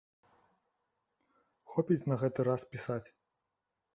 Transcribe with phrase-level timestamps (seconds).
[1.73, 3.03] Хопіць на гэты раз пісаць.